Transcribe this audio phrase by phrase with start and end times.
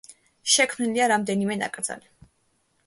[0.53, 2.13] შექმნილია რამდენიმე ნაკრძალი.